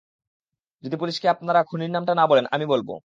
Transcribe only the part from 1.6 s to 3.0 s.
খুনির নামটা না বলেন, আমি বলব।